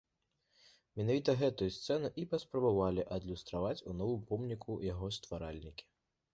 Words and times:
Менавіта 1.01 1.35
гэтую 1.41 1.67
сцэну 1.75 2.11
і 2.23 2.25
паспрабавалі 2.33 3.07
адлюстраваць 3.19 3.77
у 3.93 3.97
новым 4.01 4.21
помніку 4.33 4.81
яго 4.93 5.15
стваральнікі. 5.21 5.91